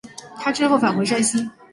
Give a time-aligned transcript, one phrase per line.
[0.39, 1.47] 他之后返回山西。